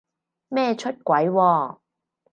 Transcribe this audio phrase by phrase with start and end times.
[0.47, 1.77] 咩出軌喎？